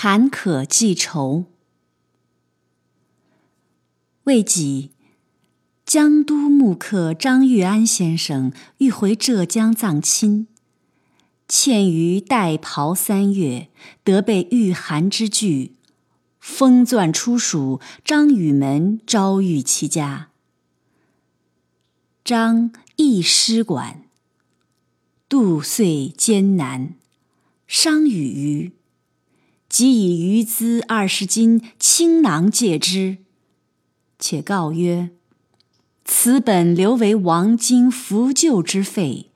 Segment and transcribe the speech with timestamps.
[0.00, 1.46] 坎坷记仇。
[4.22, 4.92] 未几，
[5.84, 10.46] 江都木客张玉安先生欲回浙江葬亲，
[11.48, 13.70] 欠于代袍三月，
[14.04, 15.72] 得被御寒之惧，
[16.38, 20.28] 封钻出蜀张雨门招遇其家。
[22.22, 24.04] 张亦师管，
[25.28, 26.94] 度岁艰难，
[27.66, 28.77] 伤与于。
[29.68, 33.18] 即以余资二十金青囊借之，
[34.18, 35.10] 且告曰
[36.06, 39.30] ：“此本留为王经扶柩之费，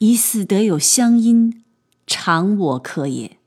[0.00, 1.62] 疑似得有乡音，
[2.08, 3.38] 偿我可也。”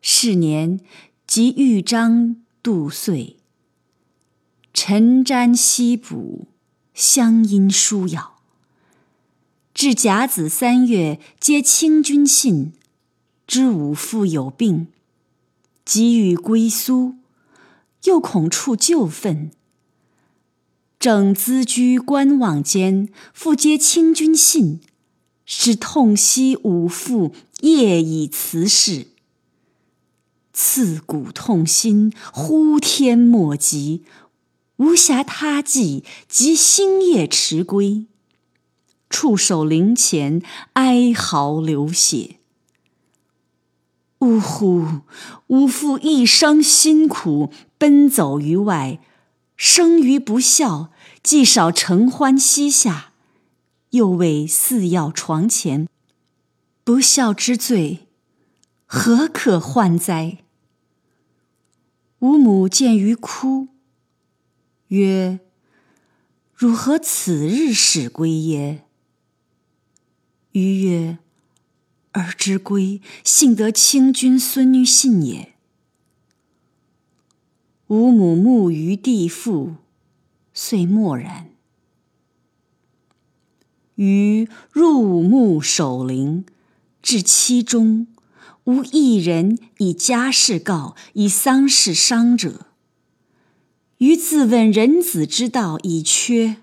[0.00, 0.80] 是年，
[1.26, 3.36] 即豫章度岁，
[4.72, 6.48] 陈瞻西补，
[6.94, 8.32] 乡音疏杳。
[9.74, 12.72] 至甲子三月，接清军信。
[13.46, 14.88] 知吾父有病，
[15.84, 17.16] 急欲归苏，
[18.04, 19.50] 又恐触旧愤。
[20.98, 24.80] 正咨居观望间，复接清君信，
[25.44, 29.08] 是痛惜吾父夜以辞世，
[30.54, 34.04] 刺骨痛心，呼天莫及，
[34.76, 38.06] 无暇他计，即星夜迟归，
[39.10, 40.40] 触手灵前，
[40.72, 42.36] 哀嚎流血。
[44.24, 45.02] 呜呼！
[45.48, 48.98] 吾父一生辛苦，奔走于外，
[49.54, 50.90] 生于不孝，
[51.22, 53.12] 既少承欢膝下，
[53.90, 55.86] 又为嗣要床前，
[56.82, 58.08] 不孝之罪，
[58.86, 60.38] 何可患哉？
[62.20, 63.68] 吾母见于哭，
[64.88, 65.40] 曰
[66.56, 68.84] ：“汝何此日始归耶？”
[70.52, 71.18] 余曰。
[72.14, 75.54] 儿之归，幸得清君孙女信也。
[77.88, 79.74] 吾母慕于地父，
[80.52, 81.50] 遂默然。
[83.96, 86.44] 于入墓守灵，
[87.02, 88.06] 至期中，
[88.64, 92.66] 无一人以家事告，以丧事伤者。
[93.98, 96.56] 余自问人子之道已缺，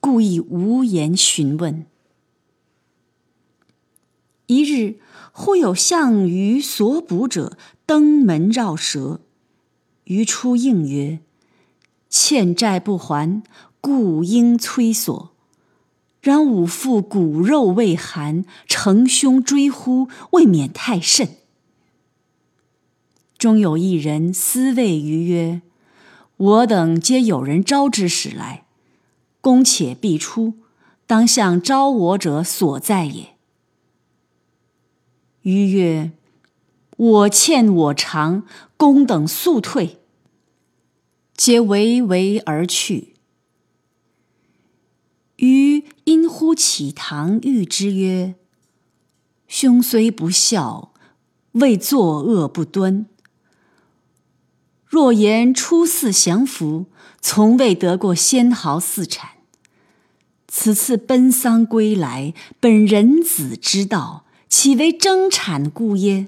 [0.00, 1.86] 故意无言询问。
[4.50, 4.98] 一日，
[5.30, 7.56] 忽有项羽所捕者
[7.86, 9.20] 登门绕舌，
[10.06, 11.20] 余出应曰
[12.10, 13.44] ：“欠债不还，
[13.80, 15.30] 故应催索。
[16.20, 21.28] 然吾父骨肉未寒，乘凶追呼，未免太甚。”
[23.38, 25.62] 中有一人私谓余曰
[26.36, 28.64] ：“我等皆有人招之使来，
[29.40, 30.54] 公且必出，
[31.06, 33.34] 当向招我者所在也。”
[35.42, 36.12] 余曰
[36.96, 38.44] ：“我欠我偿，
[38.76, 39.98] 公等速退。”
[41.34, 43.14] 皆唯唯而去。
[45.36, 48.34] 余因呼启堂谕之曰
[49.48, 50.92] ：“兄虽不孝，
[51.52, 53.06] 未作恶不端。
[54.84, 56.86] 若言出寺降服，
[57.22, 59.30] 从未得过仙毫四产。
[60.46, 66.26] 此次奔丧归来，本人子之道。”岂为争产故耶？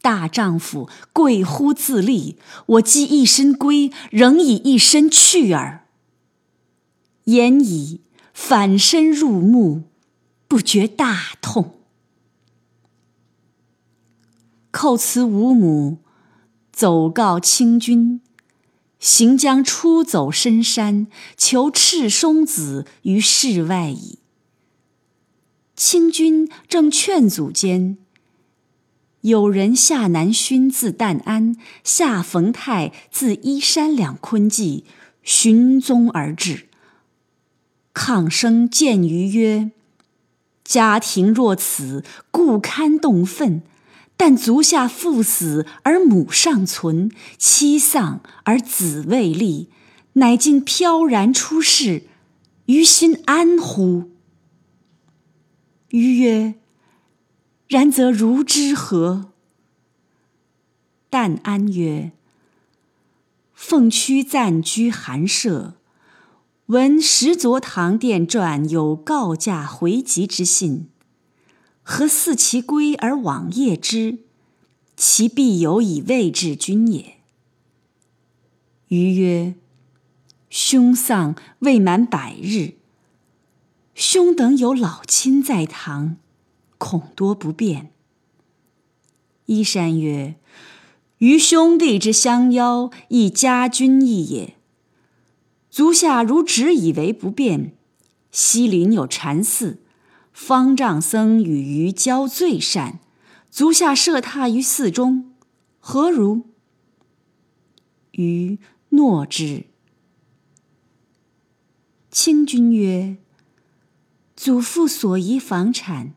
[0.00, 5.84] 大丈夫贵乎自立，我既一身归，仍以一身去耳。
[7.24, 8.00] 言已
[8.32, 9.82] 反身入目，
[10.46, 11.74] 不觉大痛。
[14.70, 15.98] 叩辞吾母，
[16.72, 18.20] 走告清君，
[19.00, 24.20] 行将出走深山，求赤松子于室外矣。
[25.78, 27.96] 清君正劝阻间，
[29.20, 34.84] 有人夏南勋自旦安，夏冯泰自依山两昆记，
[35.22, 36.66] 寻踪而至。
[37.94, 39.70] 抗生见于曰
[40.64, 43.60] ：“家庭若此，故堪动愤；
[44.16, 49.68] 但足下父死而母尚存，妻丧而子未立，
[50.14, 52.02] 乃竟飘然出世，
[52.66, 54.10] 于心安乎？”
[55.90, 56.54] 余曰
[57.68, 59.32] ：“然则如之何？”
[61.08, 62.12] 但安曰
[63.54, 65.74] ：“凤躯暂居寒舍，
[66.66, 70.88] 闻石昨堂殿传有告假回籍之信，
[71.82, 74.18] 何似其归而往谒之？
[74.94, 77.14] 其必有以慰至君也。”
[78.88, 79.54] 余曰
[80.50, 82.74] ：“兄丧未满百日。”
[83.98, 86.18] 兄等有老亲在堂，
[86.78, 87.90] 恐多不便。
[89.46, 90.36] 依山曰
[91.18, 94.54] ：“余兄弟之相邀，亦家君意也。
[95.68, 97.72] 足下如只以为不便，
[98.30, 99.82] 西陵有禅寺，
[100.32, 103.00] 方丈僧与余交最善。
[103.50, 105.32] 足下设榻于寺中，
[105.80, 106.46] 何如？”
[108.12, 108.60] 余
[108.90, 109.64] 诺之。
[112.12, 113.16] 清君曰
[114.38, 116.14] ：“祖父所遗房产，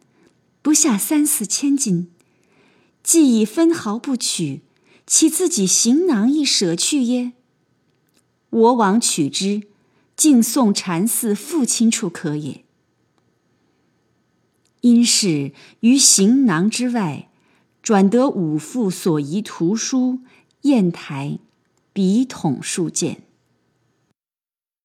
[0.61, 2.11] 不下三四千金。”
[3.01, 4.61] 既已分毫不取，
[5.07, 7.31] 岂自己行囊亦舍去耶？
[8.51, 9.63] 我往取之，
[10.15, 12.63] 敬送禅寺父亲处可也。
[14.81, 17.31] 因是于行囊之外，
[17.81, 20.19] 转得五父所遗图书、
[20.61, 21.39] 砚台、
[21.91, 23.23] 笔筒数件。